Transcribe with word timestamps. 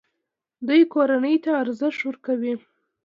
دوی 0.67 0.81
کورنۍ 0.93 1.35
ته 1.43 1.49
ارزښت 1.61 2.01
ورکوي. 2.05 2.53